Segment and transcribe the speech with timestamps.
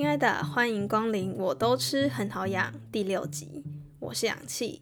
[0.00, 3.62] 亲爱的，欢迎光临，我都吃很好养第六集，
[3.98, 4.80] 我是氧气。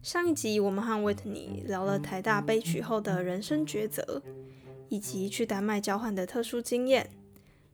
[0.00, 4.22] 上一集我们和维特尼聊了台大悲曲后的人生抉择，
[4.88, 7.10] 以及去丹麦交换的特殊经验。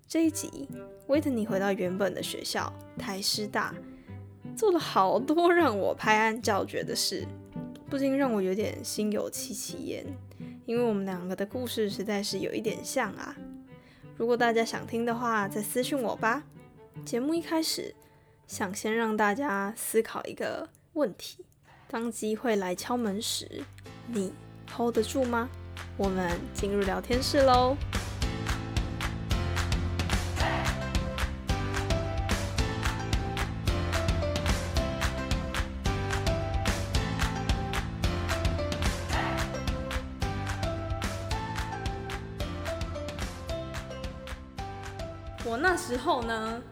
[0.09, 0.71] 这一集，
[1.09, 3.75] 维特尼回到原本的学校台师大，
[4.57, 7.27] 做了好多让我拍案叫绝的事，
[7.91, 10.07] 不禁让我有点心有戚戚焉，
[10.65, 13.37] 因为我们两个的故事实在是有一点像啊。
[14.17, 16.43] 如果大家想听的话，再私信我吧。
[17.05, 17.95] 节目一开始，
[18.47, 21.45] 想先让大家思考一个问题：
[21.89, 23.65] 当机会来敲门时，
[24.07, 24.33] 你
[24.73, 25.49] hold 得住吗？
[25.97, 27.77] 我们进入聊天室喽。
[45.45, 46.63] 我那时候呢，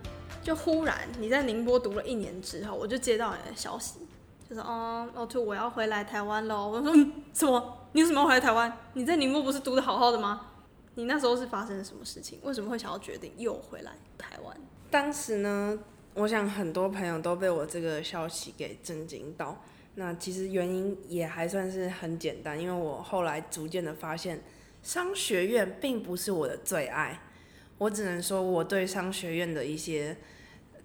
[0.48, 3.98] 就忽然你在宁波读了一年之后，我就接到你的消息，
[4.48, 6.70] 就是哦，奥兔我要回来台湾喽。
[6.70, 7.86] 我说嗯，什么？
[7.92, 8.72] 你为什么要回来台湾？
[8.94, 10.52] 你在宁波不是读的好好的吗？
[10.94, 12.38] 你那时候是发生了什么事情？
[12.44, 14.56] 为什么会想要决定又回来台湾？
[14.90, 15.78] 当时呢，
[16.14, 19.62] 我想很多朋友都被我这个消息给震惊到。
[19.96, 24.42] 那其实原因也还算是很简单，因为我后来逐渐的发现，
[24.82, 27.20] 商学院并不是我的最爱。
[27.76, 30.16] 我只能说，我对商学院的一些，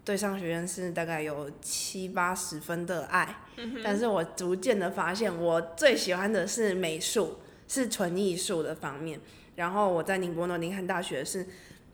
[0.05, 3.35] 对商学院是大概有七八十分的爱，
[3.83, 9.19] 但是我逐渐的发现，我最喜欢的是美术，是纯艺术的方面。
[9.55, 11.45] 然后我在宁波诺丁汉大学是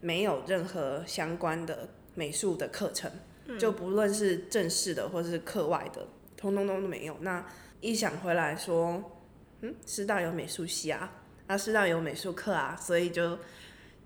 [0.02, 3.12] 没有任何相关的美术的课程，
[3.60, 7.18] 就不论是正式的或是课外的，通通都没有。
[7.22, 7.46] 那
[7.82, 9.20] 一想回来说，
[9.62, 11.12] 嗯，师大有美术系啊，
[11.48, 13.38] 那师大有美术课啊，所以就。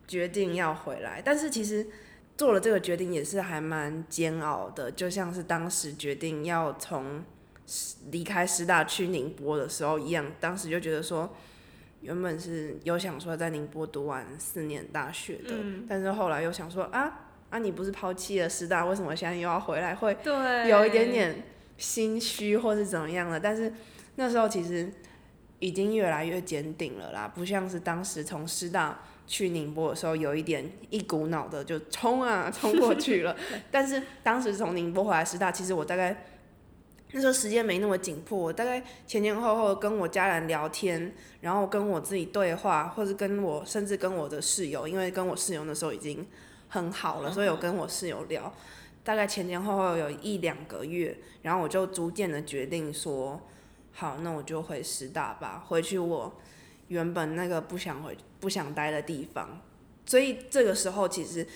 [0.05, 1.87] 决定要回来，但是其实
[2.35, 7.23] 做了这个决定也是还蛮煎熬的，就像是当时决定要从
[8.09, 11.31] 离开师大去宁波的时候一样，当时就觉得说，
[12.01, 15.53] 原本是有想说在宁波读完四年大学的，
[15.87, 19.93] 但是后来又想说啊啊，你不是抛弃了师大，为什么现在又要回来？
[19.93, 20.17] 会
[20.67, 21.43] 有一点点
[21.77, 23.39] 心虚或是怎么样的？
[23.39, 23.71] 但是
[24.15, 24.91] 那时候其实
[25.59, 28.99] 已经越来越坚定了啦，不像是当时从师大。
[29.25, 33.35] 去宁波的时候，有一点一股脑的就冲啊 冲过去了。
[33.71, 36.25] 但是当时从宁波回来师大，其实我大概
[37.11, 46.25] 那时候时间没那么紧迫，我大概前前后后跟我家人聊天，然后跟我自己对话，或者跟我甚至跟我的室友，因为跟我室友那时候已经
[46.69, 48.53] 很好了，所以我跟我室友聊，
[49.03, 53.39] 大概前前后后有一两个月，然后我就逐渐的决定说，
[53.91, 56.33] 好，那我就回师大吧，回去我。
[56.89, 59.61] 原本那个不想回、不想待的地方，
[60.05, 61.47] 所以这个时候其实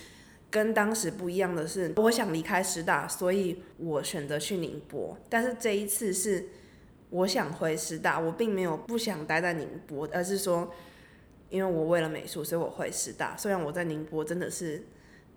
[0.49, 5.17] 跟当时不一样的是，我想离开师大，所以我选择去宁波。
[5.27, 6.47] 但是这一次是
[7.09, 10.73] 我想回师大，我并没有不想待在宁波，而是说，
[11.49, 13.35] 因为我为了美术，所以我回师大。
[13.35, 14.81] 虽然我在宁波真的是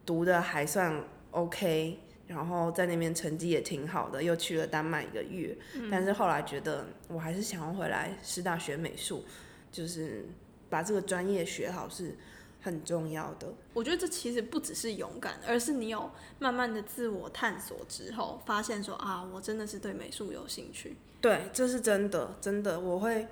[0.07, 5.59] 读的还算 OK，然后在那边成绩也挺好的，又去了丹麦一个月，
[5.91, 9.25] 但是后来觉得我还是想要回来师大学美术。
[9.73, 10.25] 就是
[10.71, 12.17] 把这个专业学好是
[12.63, 13.53] 很重要的。
[13.75, 20.97] 我觉得这其实不只是勇敢，而是你有慢慢的自我探索之后，发现说啊，我真的是对美术有兴趣。
[21.21, 23.27] 对，这是真的，真的，我会，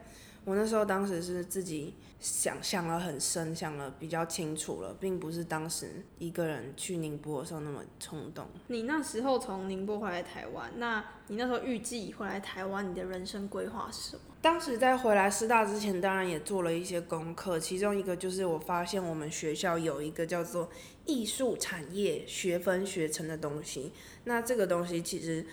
[0.44, 1.94] 我那时候当时是自己。
[2.20, 8.44] 想想了很深，想了比较清楚了，并不是当时一个人去宁波的时候那么冲动。
[8.66, 14.27] 你那时候从宁波回来台湾，那你那时候预计回来台湾，你的人生规划是什么？
[14.40, 20.70] 当时在回来师大之前，当然也做了一些功课，其中一个就是我发现我们学校有一个叫做
[21.06, 23.92] 艺术产业学分学程的东西，
[24.24, 25.44] 那这个东西其实。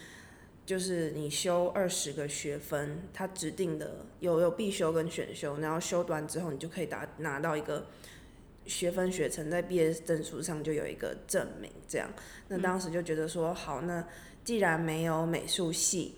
[0.66, 7.86] 就是你修二十个学分，它指定的有有必修跟选修，然后修完之后，你就可以拿拿到一个
[8.66, 11.70] 学分学成，在毕业证书上就有一个证明。
[11.88, 12.10] 这样，
[12.48, 14.04] 那当时就觉得说，好，那
[14.44, 16.16] 既然没有美术系，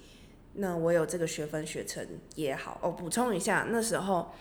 [0.57, 2.05] 那我有这个学分学成
[2.35, 2.79] 也好。
[2.83, 4.31] 哦，补充一下，那时候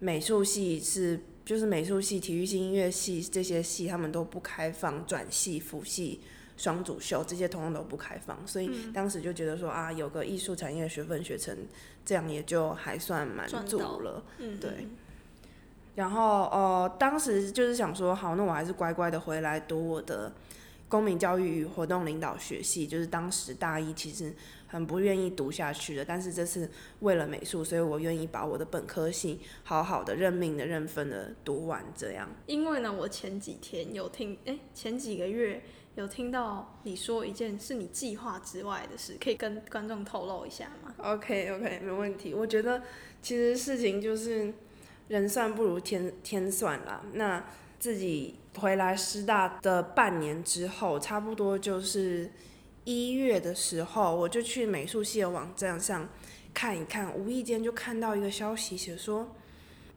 [0.00, 6.20] 美术系是就是美术系、体育系、音乐系这些系，他们都不开放转系辅系。
[6.56, 11.56] 双主修这些通通都不开放，所以当时就觉得说啊，有个艺术产业学分学成，
[12.04, 14.24] 这样也就还算满足了。
[14.38, 14.88] 嗯，对。
[15.94, 20.32] 然后呃，当时就是想说，好，那我还是乖乖的回来读我的
[20.88, 24.32] 公民教育与活动领导学系，就是当时大一其实
[24.66, 26.70] 很不愿意读下去的，但是这次
[27.00, 31.84] 为了美术，所以我愿意把我的本科系好好的认命的认分的读完。
[31.96, 32.28] 这样。
[32.46, 35.62] 因为呢，我前几天有听，哎，前几个月。
[35.94, 42.32] 有听到你说一件是你计划之外的事，可以跟观众透露一下吗？OK OK，没问题。
[42.32, 42.80] 我觉得
[43.20, 44.54] 其实事情就是
[45.08, 47.02] 人算不如天天算啦。
[47.14, 47.44] 那
[47.78, 52.30] 自己回来师大的半年之后，差不多就是
[52.84, 56.08] 一月的时候，我就去美术系的网站上
[56.52, 59.34] 看一看，无意间就看到一个消息，写说。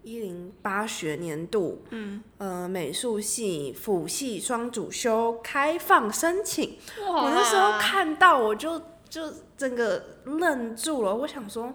[0.03, 6.75] 一零八学年度，嗯，呃，美术系辅系双主修开放申请。
[6.97, 11.15] 我那时候看到，我就就整个愣住了。
[11.15, 11.71] 我想说，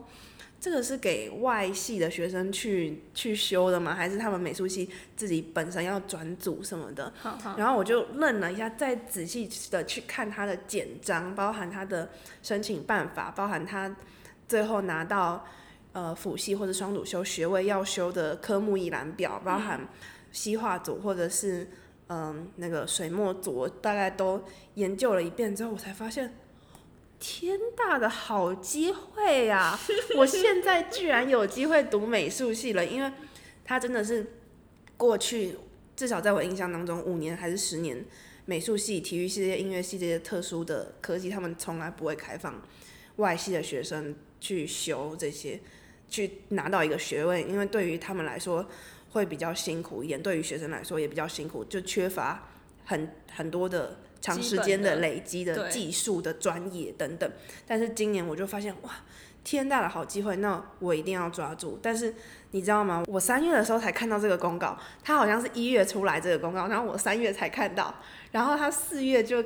[0.66, 3.94] 这个是给外系的学生去去修的吗？
[3.94, 7.12] 还是他们美术系自己本身要转组什么的？
[7.56, 12.10] 然后我就愣了一下，再仔细的去看他的简章，包含他的
[12.42, 13.94] 申请办法，包含他
[14.48, 15.46] 最后拿到。
[15.92, 19.80] 呃，辅系或者双主修学位要修的科目一览表，包含
[20.30, 21.66] 西画组或者是
[22.08, 26.34] 嗯那个水墨组，大概都研究了一遍之后，我才发现
[27.18, 29.78] 天大的好机会呀！
[30.16, 33.10] 我现在居然有机会读美术系了，因为
[33.64, 34.26] 它真的是
[34.96, 35.56] 过去
[35.96, 38.04] 至少在我印象当中五年还是十年，
[38.44, 42.62] 美术系、体育系、这些音乐系这些特殊的科技，他们从来不会开放
[43.16, 45.60] 外系的学生去修这些。
[46.08, 48.64] 去拿到一个学位，因为对于他们来说
[49.10, 52.48] 会比较辛苦一点，对于学生来说也比较辛苦，就缺乏
[52.84, 57.30] 很很多的长时间的累积的技术的专业等等。
[57.66, 58.90] 但是今年我就发现，哇，
[59.44, 61.78] 天大的好机会，那我一定要抓住。
[61.80, 62.14] 但是
[62.50, 63.04] 你知道吗？
[63.06, 67.94] 我三月的时候才看到这个公告，他好像是一月出来这个公告，然后我三月才看到，
[68.32, 69.44] 然后他四月就。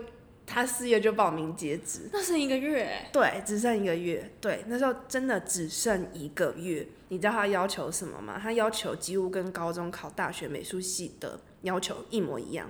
[0.53, 3.07] 他四月就报名截止，那剩一个月。
[3.13, 4.33] 对，只剩一个月。
[4.41, 6.85] 对，那时候真的只剩一个月。
[7.07, 8.37] 你知道他要求什么吗？
[8.43, 12.69] 他要求几乎跟高中考大学美术系的要求一模一样。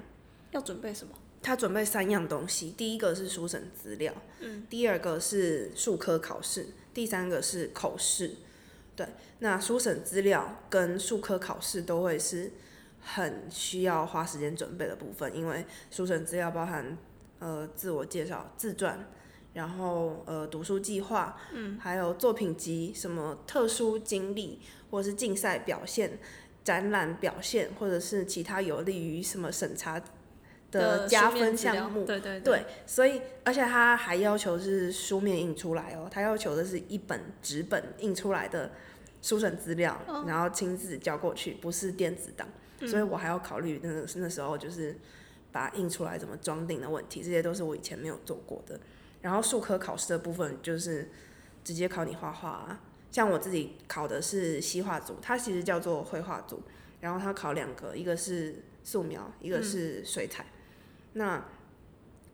[0.50, 1.14] 要准备什么？
[1.42, 8.36] 他准备三样东西，第一个是书审资料，嗯，第二个是数科考试，第三个是口试。
[8.94, 9.06] 对，
[9.38, 12.52] 那书审资料跟数科考试都会是
[13.00, 16.96] 很需要花时间准备的部分，因为书审资料包含。
[17.42, 19.02] 呃，自我介绍、自传，
[19.54, 24.60] 然后呃，读书计划，嗯，还有作品集，什么特殊经历，
[24.90, 26.18] 或者是竞赛表现、
[26.62, 29.98] 展览表现，或者是其他有利于什么审查
[30.70, 38.70] 的加分项目，对对对，所以而且他还要求是书面印出来哦，他要求的是一本纸本印出来的
[39.22, 42.48] 书审资料，然后亲自交过去，不是电子档，
[42.86, 44.96] 所以我还要考虑那个那时候就是。
[45.52, 48.78] 把它印出来怎么装订的问题，这些都是我以前没有做过的。
[49.20, 51.10] 然后数科考试的部分就是
[51.64, 52.78] 直接考你画画，
[53.10, 56.62] 像我自己考的是西画组，它其实叫做绘画组。
[57.00, 60.46] 然后它考两个，一个是素描，一个是水彩。
[61.12, 61.44] 那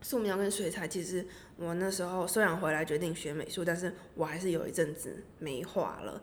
[0.03, 1.27] 素描跟水彩，其实
[1.57, 6.23] 我那时候虽然回来决定学美术，但是我还是有一阵子没画了，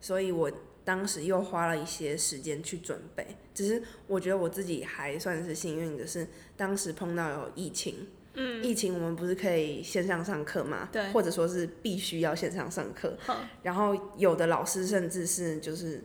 [0.00, 0.50] 所以我。
[0.84, 6.26] 当时又花了一些时间去准备，只是我觉得我自己还算是幸运的是，
[6.56, 10.88] 当时碰到有疫情，嗯，疫情我们不是可以线上上课吗？
[10.90, 13.14] 对，或者说是必须要线上上课，
[13.62, 16.02] 然后有的老师甚至是就是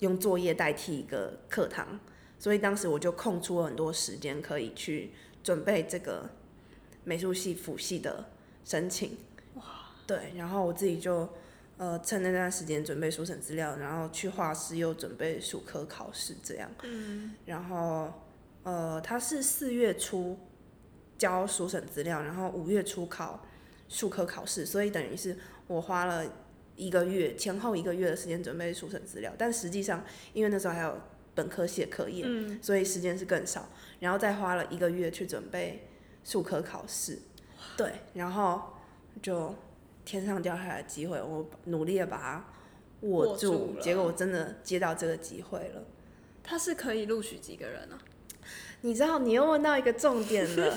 [0.00, 1.98] 用作业代替一个课堂，
[2.38, 5.10] 所以当时我就空出了很多时间可以去
[5.42, 6.28] 准备这个
[7.04, 8.30] 美术系辅系的
[8.64, 9.16] 申请，
[9.54, 9.62] 哇，
[10.06, 11.28] 对，然后我自己就。
[11.78, 16.68] 呃，趁那段时间准备书审资料，然后去画室又准备数科考试，这样。
[16.82, 17.36] 嗯。
[17.46, 18.12] 然后，
[18.64, 20.36] 呃，他是四月初
[21.16, 23.46] 交书审资料，然后五月初考
[23.88, 26.24] 数科考试，所以等于是我花了
[26.74, 31.00] 一个月前后一个月的时间准备书审资料，但实际上因为那时候还有
[31.38, 33.68] 本科写课业，嗯，所以时间是更少，
[34.00, 35.88] 然后再花了一个月去准备
[36.24, 37.20] 数科考试，
[37.76, 38.74] 对，然后
[39.22, 39.54] 就。
[40.10, 42.44] 天上掉下来的机会，我努力的把它
[43.02, 45.84] 握住，结果我真的接到这个机会了。
[46.42, 47.98] 他是可以录取几个人呢？
[48.80, 50.74] 你知道，你又问到一个重点了。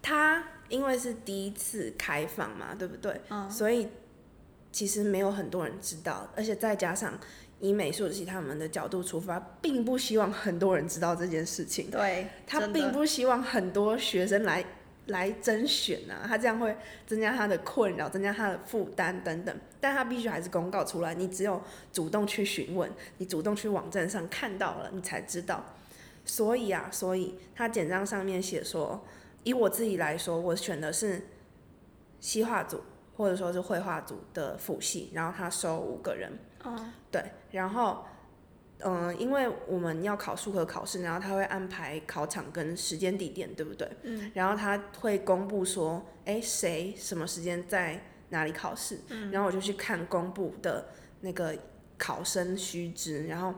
[0.00, 3.20] 他因为是第一次开放嘛，对不对？
[3.30, 3.50] 嗯。
[3.50, 3.88] 所以
[4.70, 7.18] 其实没有很多人知道，而且再加上
[7.62, 11.90] 以美术系他们的角度出发，并不希望很多人知道这件事情。
[11.90, 12.26] 对。
[12.46, 14.62] 他并不希望很多学生来。
[15.06, 16.76] 来甄选啊，他这样会
[17.08, 19.54] 增加他的困扰，增加他的负担等等。
[19.80, 21.60] 但他必须还是公告出来，你只有
[21.92, 22.88] 主动去询问，
[23.18, 25.64] 你主动去网站上看到了，你才知道。
[26.24, 29.04] 所以啊，所以他简章上面写说，
[29.42, 31.20] 以我自己来说，我选的是
[32.20, 32.80] 西画组
[33.16, 36.30] 或者说是绘画组的辅系，然后他收五个人。
[36.64, 36.78] 哦。
[37.10, 38.04] 对，然后
[38.84, 43.88] 嗯、因为我们要考数科考试，然后他会安排考场跟时间地点，对不对？
[44.02, 44.30] 嗯。
[44.34, 48.98] 然后他会公布说，哎，谁什么时间在哪里考试？
[49.08, 49.30] 嗯。
[49.30, 50.88] 然后我就去看公布的
[51.20, 51.54] 那个
[51.96, 53.54] 考生须知，然后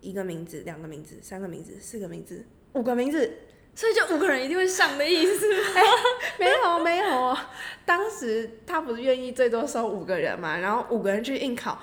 [0.00, 3.32] 一个名字、两个名字、三个名字、四个名字、五个名字，
[3.76, 5.46] 所以就五个人一定会上的意思。
[6.40, 7.36] 没有没有，
[7.84, 11.80] 当时他不是愿意最多收五个人嘛，然后五个人去应考，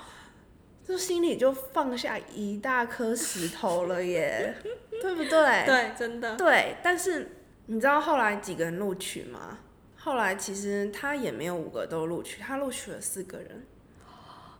[0.88, 4.54] 就心里就放下一大颗石头了耶，
[5.02, 5.66] 对不对？
[5.66, 6.34] 对，真的。
[6.34, 7.30] 对，但是
[7.66, 9.58] 你知道后来几个人录取吗？
[9.98, 13.66] 后来其实他也没有五个都录取，他录取了四个人。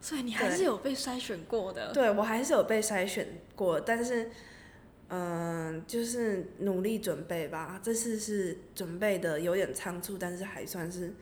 [0.02, 1.92] 所以你还是有被筛选过的。
[1.94, 4.30] 对我还是有被筛选过，但是，
[5.08, 7.80] 嗯、就是努力准备吧。
[7.82, 11.14] 这次是准备的有点仓促，但是还算是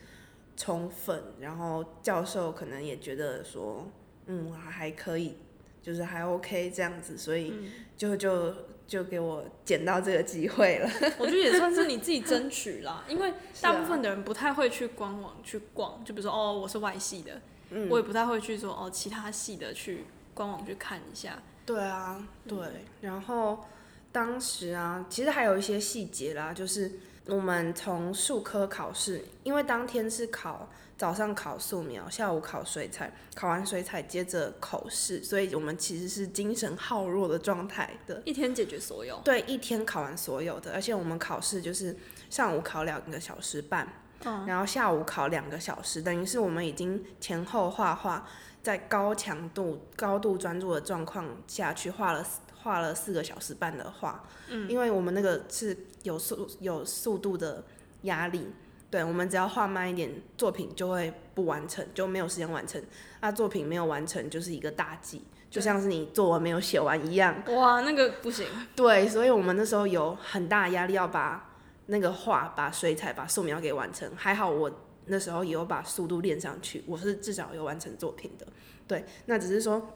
[0.57, 1.23] 充分。
[1.39, 3.89] 然后教授可能也觉得说，
[4.27, 5.37] 嗯，还还可以，
[5.83, 7.55] 就是还 OK 这样子，所以
[7.97, 8.55] 就就
[8.87, 10.91] 就给我捡到这个机会了。
[11.19, 17.41] 我觉得也算是你自己争取啦，因为 大部分的人不太会去官网去逛，就比如说哦，我是外系的，
[17.71, 20.05] 嗯我也不太会去说哦，其他系的去
[20.35, 21.43] 官网去看一下。
[21.65, 22.59] 对啊，对，
[23.01, 23.65] 然后
[24.13, 26.93] 当时啊，其实还有一些细节啦，就是
[27.27, 38.23] 我们从数科考试，因为当天是考早上考素描，下午考水彩，考完水彩接着口试，所以我们其实是精神耗弱的状态的。
[38.25, 39.21] 一天解决所有。
[39.25, 41.97] 对，一天考完所有的，而且我们考试就是
[42.31, 43.87] 上午考两个小时半，
[44.25, 48.27] 嗯然后下午考两个小时，等于是我们已经前后画画，
[48.63, 52.25] 在高强度、高度专注的状况下去画了
[52.67, 57.63] 画了四个小时半的画，嗯，因为我们那个是有速有速度的
[58.03, 58.49] 压力，
[58.91, 62.83] 对，我们只要画慢一点，作品就会不完成，就没有时间完成，
[63.21, 67.41] 那作品没有完成就是一个大忌，就像是你作文没有写完一样。
[67.55, 68.45] 哇，那个不行。
[68.75, 71.55] 对，所以我们那时候有很大压力，要把
[71.87, 74.11] 那个画、把水彩、把素描给完成。
[74.17, 74.69] 还好我
[75.05, 78.45] 那时候也有把速度练上去，我是至少有完成作品的。
[78.89, 79.89] 对，那只是说，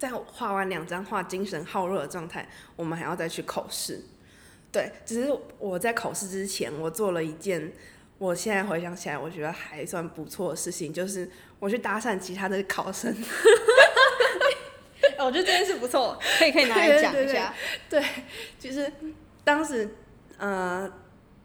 [0.00, 4.02] 在画完两张画精神耗弱的状态，我们还要再去考试。
[4.72, 7.70] 对，只是我在考试之前，我做了一件。
[8.16, 13.16] 我现在回想起来，我觉得还算不错的事情，就是我去搭讪其他的考生，
[15.20, 17.54] 我觉得这件事不错， 可以可以拿来讲一下。
[17.88, 18.04] 对
[18.58, 18.92] 就是
[19.42, 19.88] 当时
[20.36, 20.92] 呃，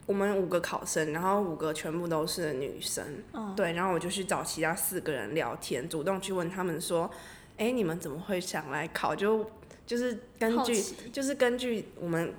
[0.06, 7.10] 我们五个考生，然后五个全部都是女生，嗯对，然后我就去找其他四个人聊天，主动去问他们说，
[7.58, 9.16] 哎、你们怎么会想来考？
[9.16, 9.50] 就
[9.86, 10.82] 就是根据
[11.12, 12.34] 就是根据我们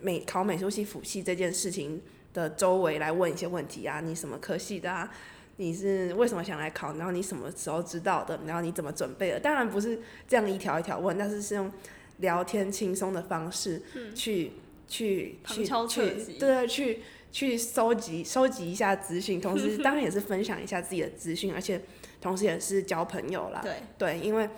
[0.00, 2.00] 美考美术系辅系这件事情
[2.32, 5.10] 的周围来问一些问题啊，你什么科系的啊？
[5.56, 6.94] 你是为什么想来考？
[6.94, 8.38] 然后你什么时候知道的？
[8.46, 9.40] 然后你怎么准备的？
[9.40, 11.70] 当然不是这样一条一条问，但是是用
[12.18, 13.82] 聊天轻松的方式
[14.14, 14.52] 去、
[14.86, 21.80] 去去去对去去收集收集一下资讯，同时 当然也是分享一下自己的资讯，而且
[22.20, 23.60] 同时也是交朋友啦。
[23.62, 24.48] 对，对，因为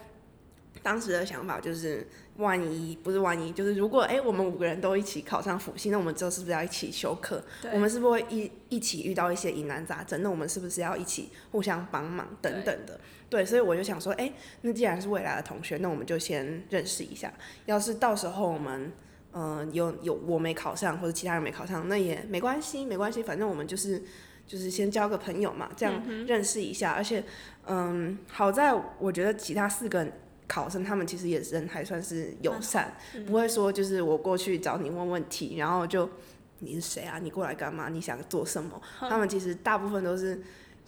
[0.82, 7.42] 当时的想法就是，万一不是万一，就是如果哎、我们五个人都一起考上辅系，那我们之后是不是要一起修课？
[7.72, 10.22] 我们是不是会一一起遇到一些疑难杂症？
[10.22, 12.98] 那我们是不是要一起互相帮忙等等的？
[13.28, 17.32] 对，所以我就想说，哎、那既然是未来的同学，那我们就先认识一下。
[17.66, 18.90] 要是到时候我们
[19.32, 24.02] 呃有有我没考上，或者其他人没考上，那也没关系，没关系，反正我们就是
[24.50, 26.90] 就是先交个朋友嘛，这样认识一下。
[26.90, 27.22] 而且，
[27.68, 30.04] 嗯，好在我觉得其他四个
[30.48, 32.92] 考生他们其实也人还算是友善，
[33.28, 36.10] 不会说就是我过去找你问问题，然后就
[36.58, 37.20] 你是谁啊？
[37.22, 37.88] 你过来干嘛？
[37.88, 38.82] 你想做什么？
[38.98, 40.42] 他们其实大部分都是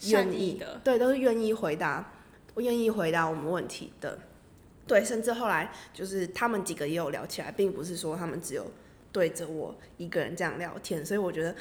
[0.06, 2.12] 愿意意的对，都是愿意回答，
[2.56, 4.18] 愿意回答我们问题的。
[4.88, 8.68] 对，甚至后来就是他们几个也有聊起来，并不是说他们只有
[9.12, 11.54] 对着我一个人这样聊天，所以我觉得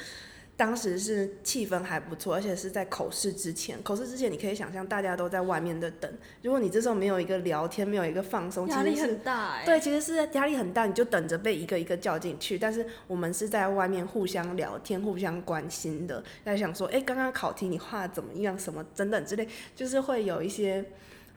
[0.54, 3.82] 当时是气氛还不错，而且是在口试之前。
[3.82, 9.64] 口试之前，你可以想象大家都在外面的等，如果你这时候没有一个聊天，没有一个放松，其压力实很大哎。
[9.64, 12.58] 对，其实是压力很大，你就等着被一个一个叫进去。
[12.58, 20.84] 但是我们是在外面互相聊天、互相关心的，在想说，哎，刚刚考题你画得怎么样，什么等等之类，就是会有一些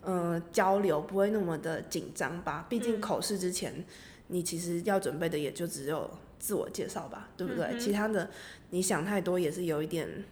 [0.01, 2.67] 呃交流，不会那么的紧张吧？
[2.69, 3.73] 毕竟口试之前，
[4.27, 6.07] 你其实要准备的也就只有
[6.39, 7.77] 自我介绍吧，对不对？
[7.79, 8.29] 其他的
[8.69, 10.25] 你想太多也是有一点，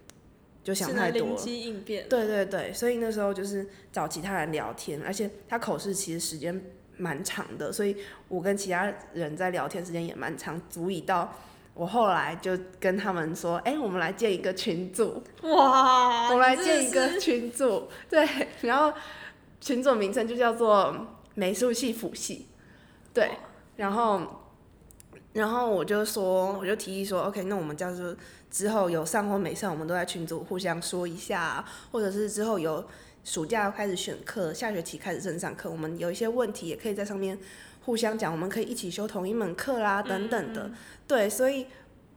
[0.63, 2.07] 就想太多应变。
[2.07, 6.61] 对对对，所以那时候就是找其他人聊天，而且他口试其实时间
[6.97, 11.33] 蛮长的，所以我跟其他人在聊天时间也蛮长，足以到
[11.73, 18.27] 我后来就跟他们说，哎、我们来建一个群组，哇，我们来建一个群组，对，
[18.61, 18.93] 然后
[19.59, 22.47] 群组名称就叫做美术系辅系。
[23.11, 23.29] 对，
[23.75, 24.21] 然后
[25.33, 28.15] 然后我就说，我就提议说，OK，那我们这样子
[28.51, 32.85] 之后有上或没上，我们都在群组互相说一下，或者是之后有
[33.23, 37.37] 暑假开始选课，下学期开始正上课，我们有一些问题也可以在上面
[37.83, 40.69] 互相讲，我们可以一起修同一门课啦，等等的。
[41.07, 41.65] 对，所以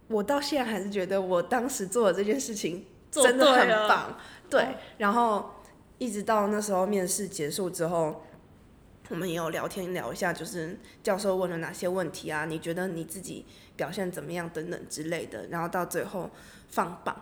[0.09, 4.19] 我到现在还是觉得我当时做的这件事情真的很棒。
[4.51, 5.53] 对，然后
[5.97, 8.23] 一直到那时候面试结束之后。
[9.09, 12.45] 我们也有聊天聊一下，就是教授问了哪些问题啊？
[12.45, 13.45] 你觉得你自己
[13.77, 15.47] 表现怎么样等等之类的。
[15.49, 16.31] 然后到最后
[16.69, 17.15] 放榜，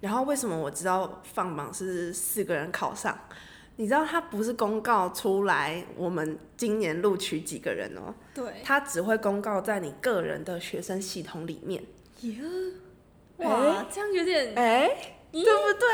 [0.00, 3.18] 然后为什么我知道放榜是四个人考上？
[3.78, 8.14] 你知道他不是公告出来我们今年录取几个人哦？
[8.32, 11.82] 对，他只会公告在你个人的学生系统里面。
[12.22, 12.40] 耶，
[13.36, 14.88] 哇，这样有点哎，
[15.30, 15.88] 对不对？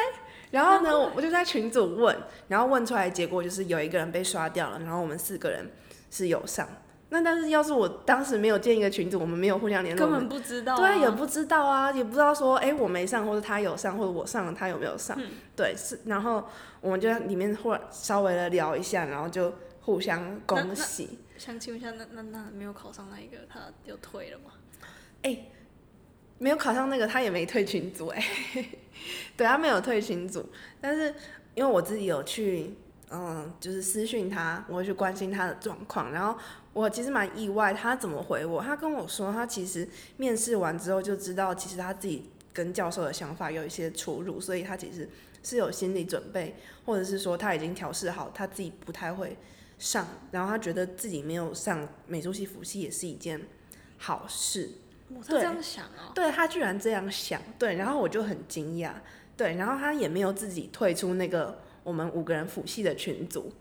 [0.53, 2.17] 然后呢， 我就在群组问，
[2.47, 5.69] 然后问出来结果就是有一个人被刷掉了，然后我们四个人
[6.13, 6.69] 是有上。
[7.09, 10.77] 那但是要是我当时没有建一个群组，我们没有互相联络，根本不知道。
[10.77, 15.19] 对，也不知道啊，也不知道说，哎，我没上，或者他有上，或者我上了，他有没有上？
[15.57, 15.99] 对，是。
[16.07, 16.47] 然后
[16.81, 21.19] 我们就在里面或稍微的聊一下，然后就互相恭喜。
[21.37, 24.53] 想请问一下，那那那没有考上那一个，他有退了吗？
[25.23, 25.39] 哎。
[26.39, 28.21] 没有考上那个，他也没退群组哎，
[29.37, 30.45] 对他没有退群组，
[30.81, 31.15] 但是
[31.55, 32.75] 因为我自己有去，
[33.11, 36.39] 嗯，就是私讯他，我会去关心他的状况，然后
[36.73, 38.63] 我其实蛮意外，他怎么回我？
[38.63, 45.09] 他跟我说，他其实面试完之后就知道，其实他自己跟教授的想法有一些出入，所以他其实
[45.43, 49.37] 是有心理准备，或者是说他已经调试好，他自己不太会
[49.79, 53.41] 上，然后他觉得自己没有上美术系辅系也是一件
[53.99, 54.71] 好事。
[55.21, 58.93] 他这样想哦，对他居然这样想，对，然后我就很惊讶，
[59.37, 63.53] 对，然后他也没有自己退出那个我们五个人辅系的群组，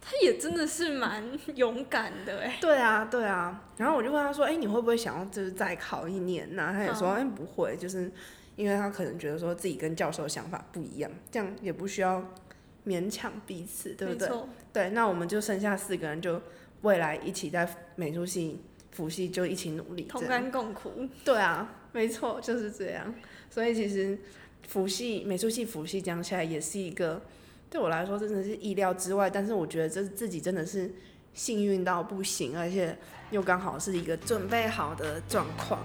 [0.00, 1.22] 他也真的是蛮
[1.54, 6.70] 勇敢的哎，对啊，对啊，然后我就问他说，哎，你会不会想要就是再考一年呢？
[6.72, 8.10] 他也说，哎，不会，就是
[8.56, 12.24] 因为他可能觉得说自己跟教授的想法不一样，这样也不需要
[12.86, 14.28] 勉强彼此，对不对？
[14.72, 16.40] 对，那我们就剩下四个人，就
[16.82, 18.62] 未来一起在美术系。
[18.98, 21.08] 辅系就一起努力，同甘共苦。
[21.24, 23.14] 对啊，没错，就是这样。
[23.48, 24.18] 所以其实
[24.66, 27.22] 辅系美术系辅系讲起来也是一个
[27.70, 30.92] 对我来说真的是意料之外，但是我觉得这自己真的是
[31.32, 32.98] 幸运到不行，而且
[33.30, 35.80] 又刚好是一个准备好的状况。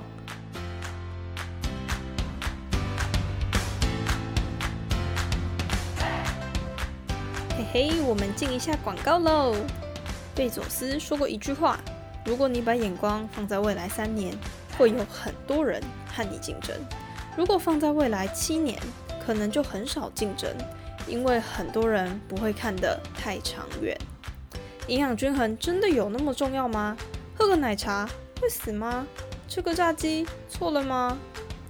[7.56, 9.56] 嘿嘿，我们进一下广告喽。
[10.34, 11.80] 贝佐斯说过一句话。
[12.26, 14.34] 如果你把眼光放在未来三年，
[14.78, 16.76] 会有很多人和你竞争；
[17.36, 18.80] 如果放在未来七年，
[19.26, 20.50] 可能就很少竞争，
[21.08, 23.98] 因为很多人不会看得太长远。
[24.88, 26.98] 营养均衡真的有那么重要吗？
[27.38, 28.10] 喝个奶茶
[28.40, 29.06] 会死吗？
[29.48, 31.18] 吃个炸鸡错了吗？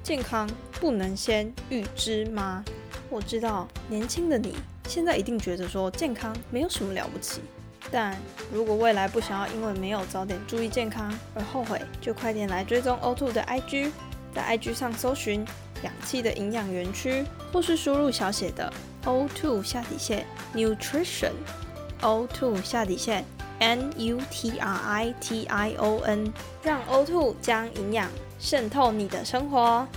[0.03, 2.63] 健康不能先预知吗？
[3.09, 4.55] 我知道年轻的你
[4.87, 7.41] 现在一定觉得说健康没有什么了不起。
[7.91, 8.17] 但
[8.51, 13.91] 如果未来不想要因为没有早点注意健康而后悔，就快点来追踪 O2 的 IG，
[14.33, 15.45] 在 IG 上搜寻
[15.83, 18.71] “氧气的营养园区”，或是输入小写的
[19.05, 23.23] O2 下底线 Nutrition，O2 下底线
[23.59, 29.87] N U T R I T I O N，让 O2 将营养渗透你的生活。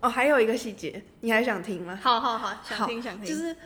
[0.00, 1.98] 哦，还有一个细节，你还想听吗？
[2.02, 3.56] 好好好，想听想听，就是。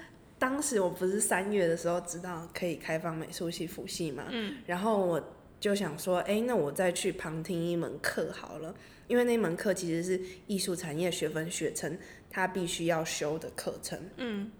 [0.44, 4.24] 当时我不是三月的时候知道可以开放美术系辅系嘛，
[4.66, 8.74] 然后我就想说，哎，那我再去旁听一门课好了，
[9.08, 11.96] 因为那门课其实是艺术产业学分学程，
[12.28, 13.98] 它必须要修的课程。
[14.18, 14.52] 嗯，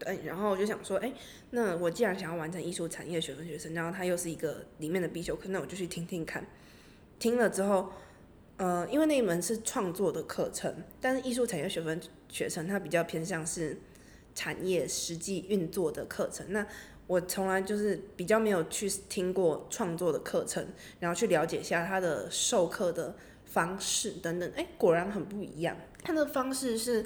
[0.00, 1.12] 对，然后我就想说，哎，
[1.50, 6.44] 那我既然想要完成艺术产业学分学程，然后它又是一个里面的必修课，那我就去听听看。
[7.20, 7.92] 听了之后，
[8.56, 13.78] 呃，因为那一门是创作的课程，但是艺术产业学分学程它比较偏向是。
[14.34, 16.66] 产业实际运作的课程，那
[17.06, 20.66] 我从来就是比较没有去听过创作的课程，
[21.00, 25.76] 然后去了解一下他的授课的方式等等，哎，果然很不一样。
[26.02, 27.04] 他的方式是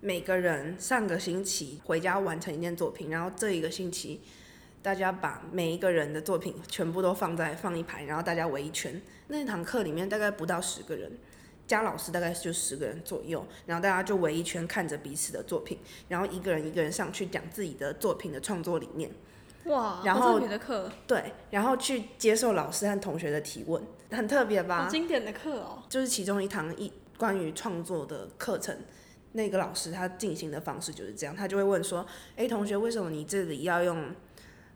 [0.00, 4.20] 每个人上个星期回家完成一件作品，然后这一个星期
[4.82, 9.00] 大家把每一个人的作品全部都放在放一排，然后大家围一圈。
[9.28, 11.12] 那堂课里面大概不到十个人。
[11.68, 15.78] 加老师大概就十个人左右，然后大家就围一圈看着彼此的作品，
[16.08, 19.08] 然后一个人一个人上去讲自己的作品的创作理念。
[19.64, 24.84] 哇，然后的课对，然后去接受老师和同学的提问，很特别吧？
[24.84, 28.74] 好经典的课哦，就是其中一堂一关于创作的课程，
[29.32, 34.14] 那个老师他进行的方式就是这样，他就会问说：“哎，同学，为什么你这里要用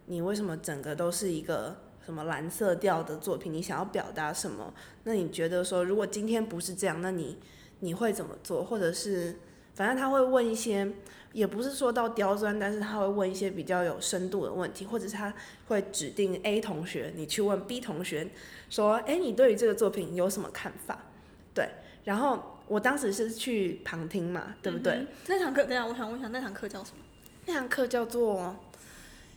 [0.07, 1.74] 你为什么整个都是一个
[2.05, 3.53] 什么蓝色调的作品？
[3.53, 4.73] 你想要表达什么？
[5.05, 7.38] 那你觉得说，如果今天不是这样，那你
[7.81, 8.65] 你会怎么做？
[8.65, 9.37] 或者是，
[9.75, 10.93] 反正他会问一些，
[11.33, 15.33] 也不是说到刁钻，但是他会问一些比较有深度的问题，或者是他
[15.69, 18.29] 会指定 A 同学，你去问 B 同学，
[18.69, 20.99] 说，哎，你对于这个作品有什么看法？
[21.55, 21.69] 对，
[22.05, 25.07] 然后我当时是去旁听嘛，对不对？
[25.27, 27.05] 那堂课，等下我想问一下，那堂课叫什么？
[27.47, 28.57] 那堂课叫做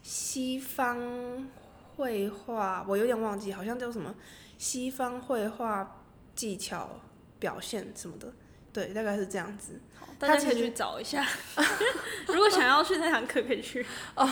[0.03, 1.47] 西方
[1.95, 4.13] 绘画，我有点忘记，好像叫什么
[4.57, 6.01] 西方绘画
[6.35, 6.99] 技巧
[7.39, 8.31] 表现什么的，
[8.73, 9.79] 对，大概是这样子。
[10.17, 11.25] 大家可以去找一下，
[12.27, 14.25] 如果想要去那堂课，可以去 哦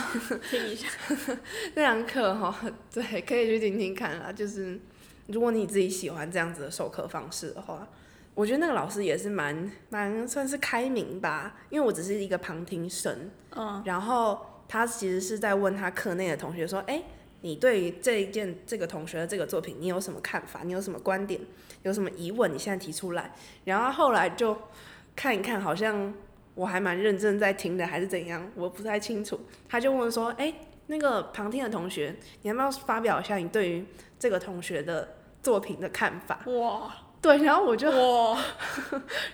[0.49, 0.87] 听一下。
[1.75, 2.55] 那堂课哈，
[2.93, 4.31] 对，可以去听听看啦。
[4.31, 4.79] 就是
[5.27, 7.85] 如果你自己喜欢这样子的授课方式的话，
[8.33, 13.29] 我觉得那个老师也是蛮蛮算是开明吧，因为我只是一个旁听生。
[13.53, 13.83] 嗯。
[13.85, 17.03] 然后他其实是在问他课内的同学说：“哎，
[17.43, 20.61] 你对于这一件这个同学的这个作品，你有什么看法？
[20.63, 21.39] 你有什么观点？
[21.83, 22.51] 有什么疑问？
[22.51, 23.31] 你现在提出来。”
[23.63, 24.57] 然后后来就。
[25.15, 26.11] 看一看，好像
[26.55, 28.51] 我还蛮认真在听的，还是怎样？
[28.55, 29.39] 我不太清楚。
[29.69, 30.51] 他就问说：“哎，
[30.87, 33.85] 那个旁听的同学，你要不要发表一下你对于
[34.17, 38.43] 这个同学的作品的看法？”哇，对，然后我就哇，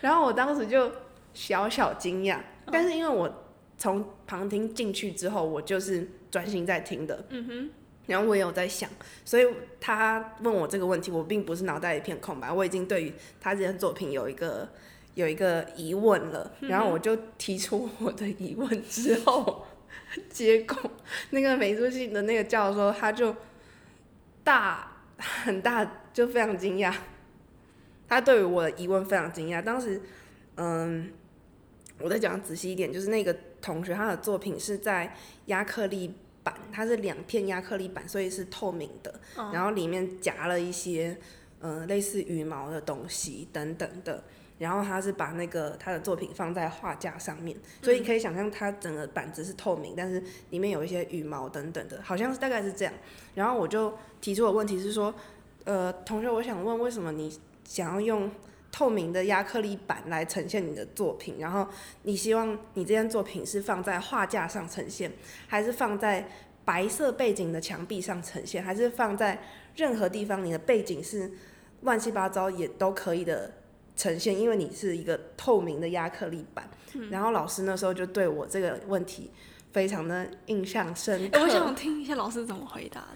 [0.02, 0.92] 然后我当时就
[1.34, 3.46] 小小惊讶，但是因为我
[3.78, 7.70] 从旁听进去之后，我就是专心在听的，嗯哼，
[8.10, 8.90] 然后我也有在想，
[9.24, 9.46] 所以
[9.80, 14.68] 他问我这个问题，我并不是脑袋一片空白，我已经对于他这件作品有一个。
[15.16, 19.66] 有一个疑问了，然后我就提出我的疑问之后，
[20.30, 20.78] 结果
[21.32, 23.36] 那个美术系的那个教授他就
[24.42, 26.94] 大很大就非常惊讶，
[28.08, 29.62] 他对于我的疑问非常惊讶。
[29.62, 30.02] 当时，
[30.56, 31.12] 嗯，
[32.00, 35.14] 我再讲仔细一点，就是那个同学他的作品是在
[35.48, 36.14] 亚克力
[36.52, 39.20] 板，它是两片亚克力板，所以是透明的，
[39.54, 41.18] 然后里面夹了一些
[41.60, 44.24] 嗯类似羽毛的东西等等的。
[44.58, 52.94] 然后他是把那个他的作品放在画架上面，所以可以想象他整个板子是透明，但是里面有一些羽毛等等的，好像是大概是这样。
[53.36, 55.16] 然后我就提出的问题是说，
[55.64, 58.30] 呃，同学，我想问，为什么你想要用
[58.72, 61.36] 透明的亚克力板来呈现你的作品？
[61.40, 61.68] 然后
[62.04, 65.12] 你希望你这件作品是放在画架上呈现，
[65.48, 66.30] 还是放在
[66.66, 69.42] 白色背景的墙壁上呈现，还是放在
[69.76, 70.44] 任何地方？
[70.44, 71.32] 你的背景是
[71.82, 73.54] 乱七八糟也都可以的。
[73.96, 76.70] 呈现，因为你是一个透明的亚克力板，
[77.12, 79.30] 然后老师那时候就对我这个问题
[79.74, 81.42] 非常的印象深刻。
[81.42, 83.08] 我想听一下老师怎么回答的。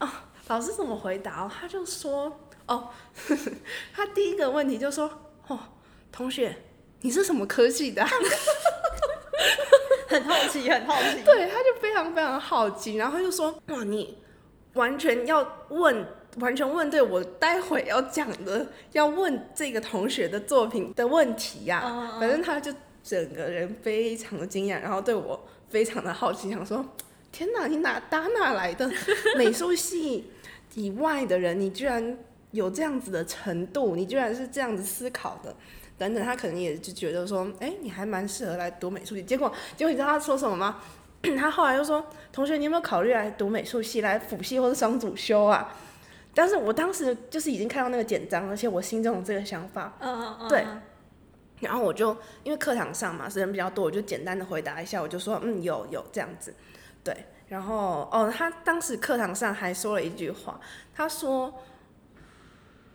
[0.00, 0.10] 哦，
[0.48, 1.48] 老师怎么回答？
[1.48, 2.90] 他就说，哦，
[3.94, 5.10] 他第一个问题就说，
[5.48, 5.58] 哦，
[6.10, 6.56] 同学，
[7.00, 8.04] 你是什么科系的？
[10.08, 11.22] 很好奇，很好奇。
[11.24, 14.18] 对，他就非常非常好奇，然后就说，哇，你
[14.74, 16.06] 完全要问。
[16.38, 22.16] 完全问对我待会要讲的，要问这个同学的作品的问题呀。
[22.18, 22.74] 反正他就
[23.04, 26.84] 整个人非常的惊讶，然后对我非常的好奇，想说：
[27.30, 28.90] 天哪，你哪打哪来的
[29.38, 30.32] 美术系
[30.74, 31.60] 以外的人？
[31.60, 32.18] 你居然
[32.54, 35.54] 有这样子的程度，你居然是这样子思考的，
[35.98, 36.24] 等等。
[36.24, 39.22] 他可能也就觉得说：哎，你还蛮适合来读美术系。
[39.24, 40.80] 结果，结果你知道他说什么吗？
[41.36, 45.74] 他后来就说：同学，你有没有考虑来读美术系，来辅系或者双主修啊？
[46.34, 50.66] 但是我当时就是已经看到那个简章，而且我心中有这个想法，嗯嗯嗯，对，
[51.60, 56.52] 然后我就因为课堂上嘛，人比较多，我就简单的回答一下，我就说，嗯，有有这样子，
[57.02, 57.16] 对，
[57.48, 60.60] 然后哦，他当时课堂上还说了一句话，
[60.94, 61.54] 他说，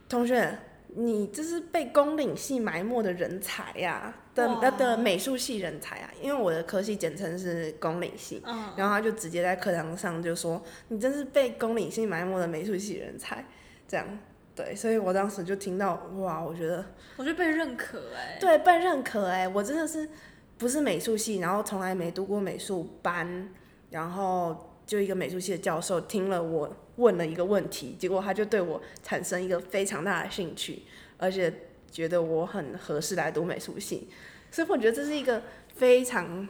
[0.09, 0.57] 同学。
[0.95, 8.41] 你这是被公领系埋没的人才呀，的的的美术系人才啊，因为我的科系简称是公领系，
[8.75, 13.45] 然后他就直接在课堂上就说，你真是被公领系埋没的美术系人才，
[13.87, 14.19] 这样，
[14.55, 16.83] 对，所以我当时就听到，哇，我觉得，
[17.17, 20.09] 我觉得被认可哎，对，被认可哎，我真的是
[20.57, 23.47] 不是美术系，然后从来没读过美术班，
[23.91, 26.75] 然后就一个美术系的教授听了我。
[26.99, 30.83] 问了一个问题，结果他就对我产生一个非常大的兴趣，
[31.17, 31.51] 而且
[31.89, 34.09] 觉得我很合适来读美术系，
[34.51, 35.41] 所以我觉得这是一个
[35.73, 36.47] 非常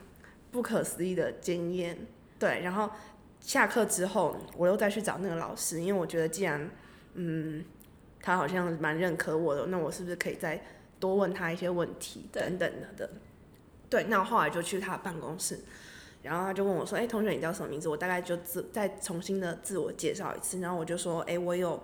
[0.50, 1.96] 不可思议的经验。
[2.38, 2.90] 对，然后
[3.40, 6.68] 下课之后，我又再去找那个老师，因为我觉得既然
[7.14, 7.64] 嗯
[8.20, 10.62] 他好像蛮认可我的，那我是不是可以再
[10.98, 13.10] 多问他一些问题等等的的？
[13.88, 15.60] 对，那我后来就去他办公室。
[16.22, 20.58] 然后他就问我说：“哎，同学，你叫什么名字？”我大概就自再重新的自我介绍一次。
[20.60, 21.82] 然后我就说：“哎，我有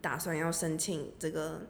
[0.00, 1.60] 打算要申请这个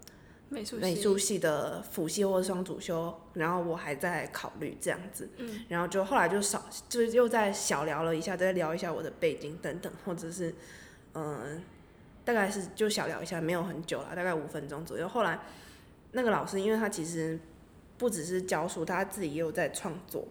[0.48, 10.54] 美术美术系的辅系或者双主修，然后我还在考虑这样子，嗯，然后就后来就少，就是又再小聊了一下，再聊一下我的背景等等，或者是，
[11.12, 11.62] 嗯、
[12.24, 15.06] 大概是就小聊一下，没有很久了，大概五分钟左右。
[15.06, 15.38] 后来
[16.12, 17.38] 那个老师，因为他其实
[17.98, 20.26] 不只是教书，他自己也有在创作，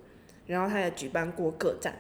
[0.48, 1.94] 然后他也举办过个展。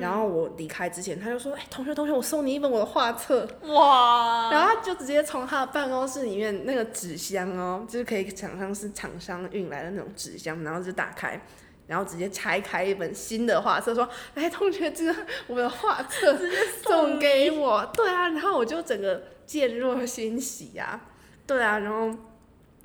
[0.00, 11.40] 然后我离开之前，他就说：“哎、同学，同学，我送你一本我的画册。”哇，然后他就直接从他的办公室里面那个纸箱哦，就是可以想象是厂商运来的那种纸箱，然后就打开，
[11.86, 15.14] 然后直接拆开一本新的画册，说：“哎，同学，这个
[15.46, 16.36] 我的画册
[16.82, 21.00] 送给我。”对啊，然后我就整个渐若欣喜呀、
[21.46, 22.18] 对啊，然后。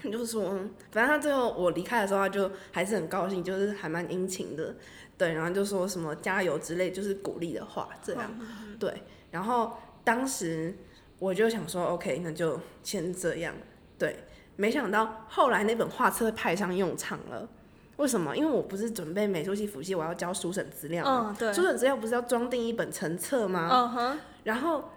[0.04, 4.76] 他就说，嗯反正他最后我离开的时候，他就还是很高兴，就是还蛮殷勤的，
[5.18, 8.32] 对，然后就说什么加油之类，就是鼓励的话，这样，
[8.78, 8.94] 对。
[9.32, 9.72] 然后
[10.04, 10.78] 当时
[11.18, 13.56] 我就想说，OK，那就先这样。
[13.98, 14.26] 对，
[14.58, 17.48] 没想到后来那本画册派上用场了。
[17.98, 18.36] 为什么？
[18.36, 21.28] 因为我不是准备美术系辅系，我要交书审资料嘛？
[21.30, 23.70] 嗯，对，书审资料不是要装订一本成册吗？
[23.72, 24.90] 嗯哼，然后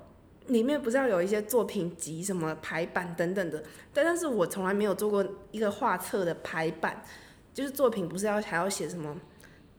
[0.48, 7.02] 里面不是要有一些作品集、什么排版等等的，但但是我从来没有做过一个画册的排版，
[7.52, 9.16] 就是作品不是要还要写什么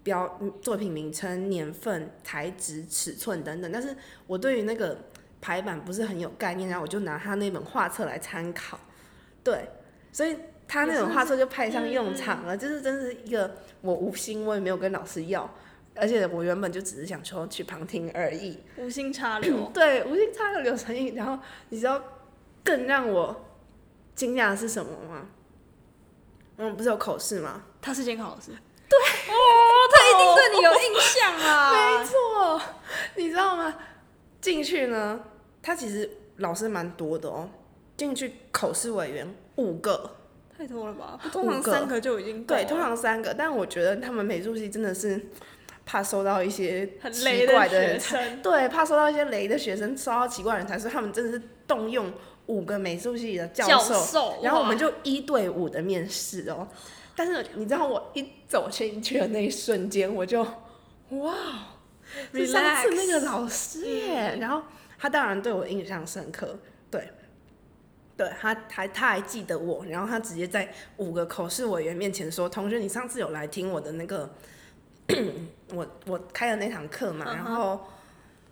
[0.03, 4.97] 标嗯作品名称、年份、材质、尺寸等等，但是我对于那个
[5.39, 8.80] 排版不是很有概念，然后我就拿他那本画册来参考，
[9.43, 9.69] 对，
[10.12, 10.36] 所以
[10.67, 15.49] 他那本画册就派上用场了，就是真是一个我无心，我也没有跟老师要。
[15.99, 21.15] 而且我原本就只是想说去旁听而已，无心插柳， 对，无心插柳柳成荫。
[21.15, 21.38] 然后
[21.69, 22.01] 你知道
[22.63, 23.45] 更让我
[24.15, 25.29] 惊讶的是什么吗？
[26.57, 27.63] 嗯，不是有口试吗？
[27.81, 28.51] 他是监考老师，
[28.89, 29.33] 对，哦，
[29.93, 32.62] 他一定对你有印象啊， 没错，
[33.15, 33.75] 你知道吗？
[34.41, 35.19] 进去呢，
[35.62, 37.49] 他其实老师蛮多的哦。
[37.95, 40.17] 进去口试委员五个，
[40.55, 41.19] 太多了吧？
[41.31, 45.19] 通常三个就已经够对，通常三个，但我觉得他们美术系真的是
[45.88, 52.12] 怕收到一些很奇怪的人才， 对，怕收到一些雷的学生，收到奇怪的人才，所以他们真的是动用
[52.47, 56.67] 五个美术系的教教授，然后我们就一对五的面试哦。
[57.15, 60.45] 但是你知道，我一走进去的那一瞬间，我就
[61.12, 61.34] 哇，
[62.34, 64.38] 是上次那个老师耶。
[64.41, 64.62] 然后
[65.00, 66.60] 他当然对我印象深刻，
[66.91, 67.10] 对，
[68.17, 74.30] 对他还他还记得我，然后他直接在五个口试委员面前说：“同学，你上次有来听我的那个
[75.74, 77.80] 我我开的那堂课嘛？”然后。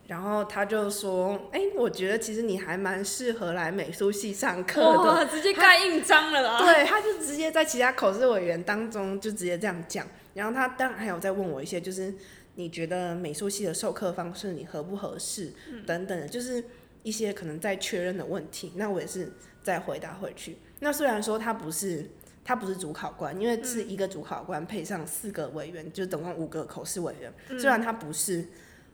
[0.07, 12.13] 然后他就说：“哎、我觉得其实你还蛮适合来美术系上课的。”，直接盖印章了啦，对，他就直接在其他考试委员当中就直接这样讲，然后他当然还有在问我一些，就是
[12.53, 15.51] 你觉得美术系的授课方式你合不合适、
[15.87, 16.63] 等等的，就是
[17.01, 20.59] 一些可能在确认的问题，那我也是再回答回去。
[20.81, 22.07] 那虽然说他不是
[22.45, 28.47] 他不是主考官，因为是一个主考官配上四个委员，就总共五个口试委员，虽然他不是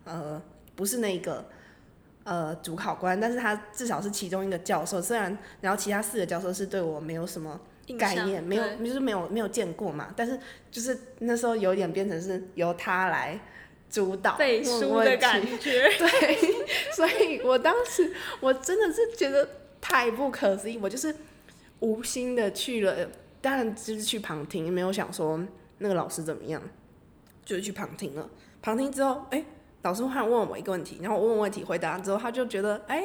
[0.05, 0.41] 呃
[0.75, 1.45] 不是那个。
[2.23, 7.59] 呃，主考官，但是他至少是其中一个教授，虽然然后其他四个教授是对我没有什么
[7.97, 13.39] 概念，没有就是没有没有见过嘛，但是就是那时候有点变成是由他来
[13.89, 16.37] 主导背问书的感觉， 对，
[16.93, 19.49] 所以我当时我真的是觉得
[19.81, 21.15] 太不可思议，我就是
[21.79, 23.09] 无心的去了，
[23.41, 25.39] 当然就是去旁听，没有想说
[25.79, 26.61] 那个老师怎么样，
[27.43, 28.29] 就是去旁听了。
[28.61, 29.43] 旁听之后，哎、
[29.81, 33.03] 老师忽然问我一个问题，然后我问问题回答之后，他就觉得，哎、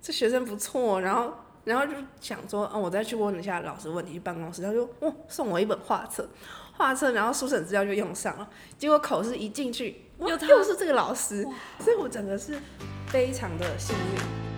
[0.00, 1.32] 这学生不错，然后。
[1.64, 4.60] 然后就想说，嗯，我再去问一下老师问题，去办公室。
[4.60, 6.28] 他就，哦，送我一本画册，
[6.72, 8.50] 画册，然后书审资料就用上了。
[8.76, 11.46] 结果口试一进去，哇，又又是这个老师，
[11.78, 12.58] 所以我整个是
[13.06, 14.51] 非常的幸运。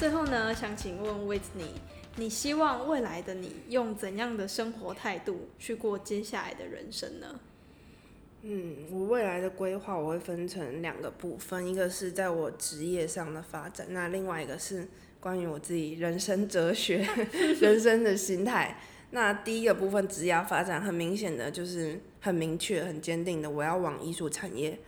[0.00, 1.74] 最后呢，想请问 w 你，
[2.16, 7.38] 你希望未来的你用怎样的生活态度去过接下来的人生呢？
[8.40, 14.88] 嗯，我未来的规划我会分成两个部分，一个是在我职业上的发展，那另外一个是
[15.20, 17.06] 关于我自己人生哲学、
[17.60, 18.78] 人生的心态。
[19.10, 24.78] 那第一个部分职业发展，很明显的就是很明确、很坚定的，我要往艺术产业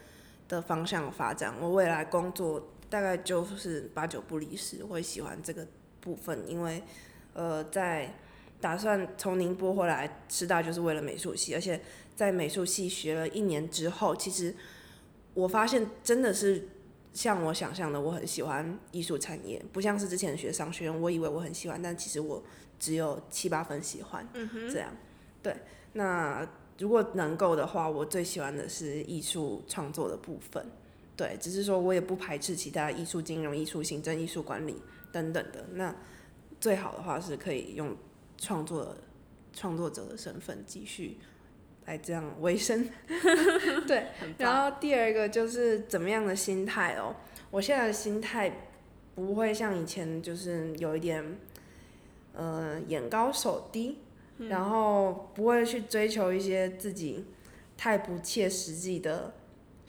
[0.49, 1.55] 的方向发展。
[1.61, 5.67] 我未来工作大概就是八九不离十，会喜欢这个
[5.99, 6.83] 部分，因为
[7.33, 8.15] 呃，在
[8.61, 11.81] 打算从宁波回来师大就是为了美术系，而且
[12.15, 14.55] 在美术系学了一年之后，其实
[15.33, 16.69] 我发现真的是
[17.15, 22.43] 像我想象的，我很喜欢艺术产业，不像是之前学商学院，我以为我很喜欢，但其实我
[22.79, 24.29] 只有七八分喜欢，
[24.71, 24.95] 这样。
[25.43, 25.57] 对，
[25.95, 30.67] 那如果能够的话，我最喜欢的是艺术创作的部分。
[31.15, 35.67] 对，只是说我也不排斥其他艺术金融、艺术行政、艺术管理等等的。
[35.75, 35.95] 那
[36.59, 37.95] 最好的话是可以用
[38.39, 38.97] 创作
[39.53, 41.19] 创作者的身份继续
[41.85, 42.89] 来这样维生。
[43.87, 44.07] 对，
[44.39, 47.15] 然后第二个就是怎么样的心态哦？
[47.51, 48.69] 我现在的心态
[49.15, 51.39] 不会像以前就是有一点，
[52.33, 53.99] 呃，眼高手低，
[54.39, 57.27] 然后不会去追求一些自己
[57.77, 59.35] 太不切实际的。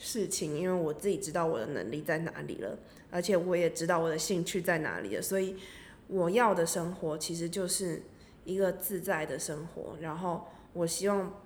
[0.05, 2.77] 事情，因为我自己知道我的能力在哪里了，
[3.09, 5.55] 而且我也知道我的兴趣在哪里了，所以
[6.07, 8.03] 我要的生活其实就是
[8.43, 9.95] 一个自在的生活。
[10.01, 11.41] 然后我希望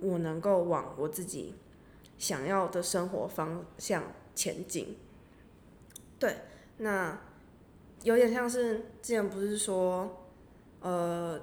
[0.00, 1.54] 我能够往我自己
[2.18, 4.96] 想要的生活方向前进。
[6.18, 6.38] 对，
[6.78, 7.22] 那
[8.02, 10.26] 有点像是之前不是说，
[10.80, 11.40] 呃，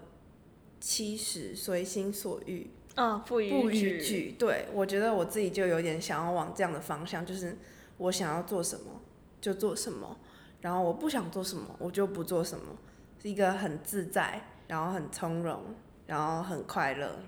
[0.81, 2.69] 七十随心所欲。
[2.95, 4.35] 嗯，不逾矩。
[4.37, 7.57] 对，我觉得我自己就有点想要往这样的方向，就是
[7.97, 9.01] 我想要做什么
[9.41, 10.17] 就做什么，
[10.61, 12.77] 然后我不想做什么我就不做什么，
[13.21, 15.59] 是一个很自在，然后很从容，
[16.05, 17.19] 然后很快乐。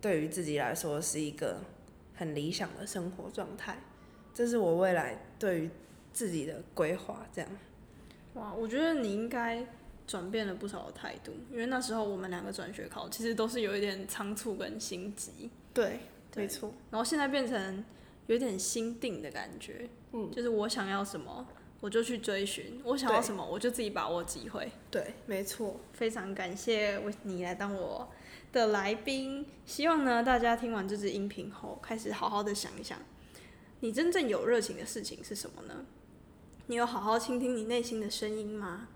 [0.00, 1.60] 对于自己来说是一个
[2.14, 3.78] 很理想的生活状态，
[4.34, 5.70] 这是我未来对于
[6.12, 7.26] 自己的规划。
[7.32, 7.50] 这样。
[8.34, 9.66] 哇，我觉得你应该。
[10.06, 15.50] 转变了不少的态度，因为那时候我们两个转学考，其实都是有一点仓促跟心急。
[15.74, 16.00] 对，
[16.36, 16.72] 没错。
[16.90, 17.84] 然后现在变成
[18.26, 21.46] 有点心定的感觉，嗯，就是我想要什么，
[21.80, 24.70] 我就去追寻；我想要什么，我就自己把握机会。
[24.90, 25.80] 对，没错。
[25.92, 28.08] 非常感谢你来当我
[28.52, 29.44] 的来宾。
[29.64, 32.98] 希望呢，大家听完这支音频后，开始好好的想一想，
[33.80, 35.84] 你真正有热情的事情是什么呢？
[36.68, 38.88] 你有好好倾听你内心的声音吗？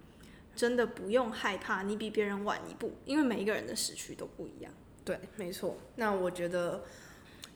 [0.60, 4.70] 真的不用害怕，你比别人晚一步，因为每一个人的时区都不一样。
[5.02, 5.74] 对，没错。
[5.96, 6.84] 那我觉得，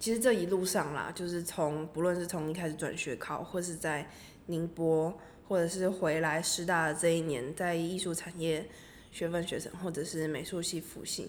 [0.01, 4.09] 其实这一路上啦，就是从不论是从一开始转学考，或是在
[4.47, 5.15] 宁波，
[5.47, 8.67] 或者是回来师大的这一年，在艺术产业
[9.13, 11.29] 学分学生，或者是美术系复兴，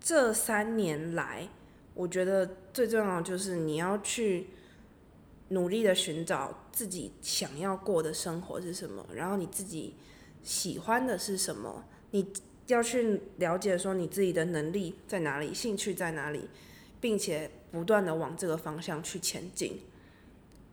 [0.00, 1.48] 这三年来，
[1.94, 4.48] 我觉得最重要就是你要去
[5.50, 9.94] 努力的寻找自己想要过的生活是什么，然后你自己。
[10.42, 11.84] 喜欢的是什么？
[12.10, 12.26] 你
[12.68, 16.48] 要去了解说你自己的能力在哪里，兴趣在哪里，
[17.00, 19.80] 并且不断的往这个方向去前进，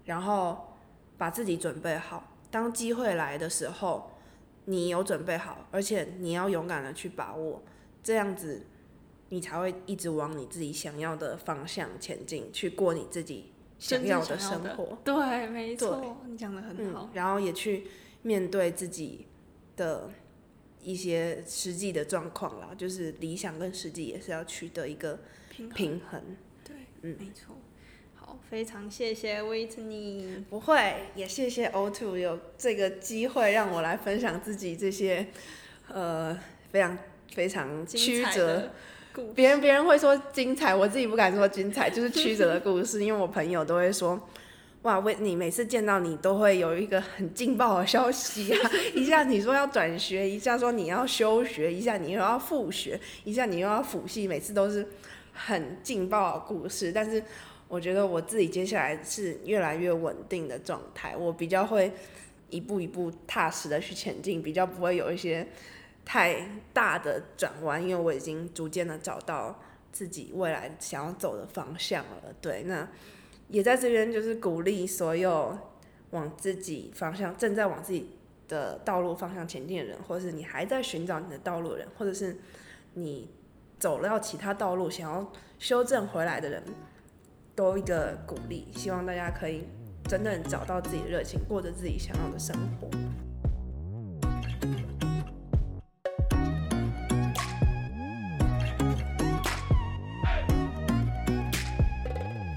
[0.06, 0.76] 然后
[1.18, 2.32] 把自己准备好。
[2.52, 4.12] 当机会来的时候，
[4.66, 7.62] 你有准备好，而且你要勇敢的去把握，
[8.04, 8.66] 这样子
[9.30, 14.98] 你才会一直往你自己想要的方向前进，去过你自己想要的生活。
[15.04, 17.10] 对，没错，你讲的很好。
[17.14, 17.88] 然后也去
[18.22, 19.28] 面对自己。
[19.76, 20.10] 的
[20.82, 25.20] 一些实际的状况啦，就是理想跟实际也是要取得一个
[25.74, 26.22] 平衡。
[26.64, 27.56] 对，嗯，没错。
[28.16, 30.46] 好，非常谢谢维特尼。
[30.50, 35.28] 不会，也谢谢 O Two 有这个机会让我来分享自己这些
[35.88, 36.40] 呃
[36.72, 36.98] 非常
[37.34, 38.72] 非常曲折。
[39.34, 44.30] 别人别人会说精彩，我自己不敢说精彩，就是曲折的故事，因为我朋友都会说。
[44.86, 48.72] 哇，为你每次见到你都会有一个很劲爆的消息啊！
[48.94, 54.88] 一下你说要转学，一下说你要休学，一下你又要复学，一下你又要辅系，每次都是
[55.34, 56.92] 很劲爆的故事。
[56.92, 57.24] 但是
[57.68, 61.92] 我觉得我自己接下来是越来越稳定的状态，我比较会
[62.52, 65.48] 一步一步踏实的去前进，比较不会有一些
[66.06, 69.60] 太大的转弯，因为我已经逐渐的找到
[69.92, 72.32] 自己未来想要走的方向了。
[72.40, 72.88] 对，那。
[73.48, 75.58] 也在这边，就是鼓励所有
[76.12, 78.10] 往自己方向、正在往自己
[78.48, 82.38] 的道路方向前进的人，或者是你还在寻找你的道路的人，或者是
[82.94, 83.30] 你
[83.80, 86.64] 走了其他道路想要修正回来的人，
[87.56, 88.68] 都一个鼓励。
[88.76, 89.64] 希望大家可以
[90.08, 92.90] 真正找到自己的热情，过着自己想要的生活。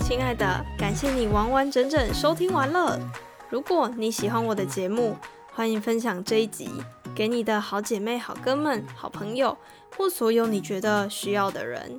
[0.08, 2.98] 亲爱的，感谢你完完整整收听完了。
[3.50, 5.14] 如果你喜欢我的节目，
[5.52, 6.70] 欢迎分享这一集
[7.14, 9.54] 给你的好姐妹、好哥们、好朋友，
[9.98, 11.98] 或所有你觉得需要的人。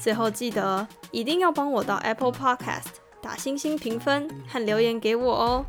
[0.00, 5.66] 最后记得一定要帮我到 Apple Podcast 打星星评分和留言给我哦，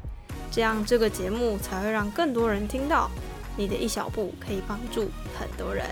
[0.49, 3.11] 这样这个节目才会让更多人听到。
[3.57, 5.85] 你的一小步可以帮助很多人。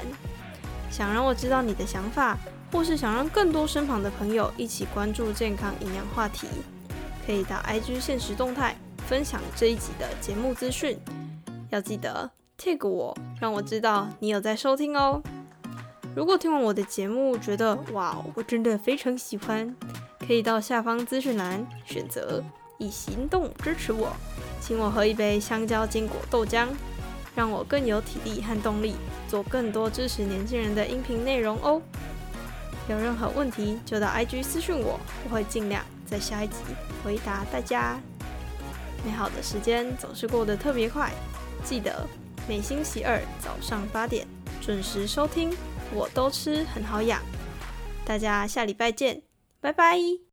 [0.90, 2.38] 想让我知道你的想法。
[2.72, 6.48] 或是想让更多身旁的朋友一起关注健康营养话题，
[7.26, 8.76] 可以到 IG 现实动态
[9.08, 10.98] 分享这一集的节目资讯。
[11.70, 15.22] 要记得 tag 我，让我知道你有在收听哦。
[16.16, 19.76] 如果听完我的节目觉得哇，我真的非常喜欢，
[20.26, 22.44] 可以到下方资讯栏选择
[22.80, 24.12] 以行动支持我，
[24.60, 26.68] 请我喝一杯香蕉坚果豆浆，
[27.36, 28.96] 让我更有体力和动力
[29.28, 31.82] 做更多支持年轻人的音频内容哦。
[32.90, 36.56] 有任何问题就到 IG 私讯我，我会尽量在下一集
[37.04, 38.00] 回答大家。
[39.06, 41.12] 美好的时间总是过得特别快，
[41.64, 42.08] 记得
[42.48, 44.26] 每星期二早上八点
[44.62, 45.54] 准时收听。
[45.94, 47.22] 我都吃很好养，
[48.06, 49.22] 大家下礼拜见，
[49.62, 50.27] 拜拜。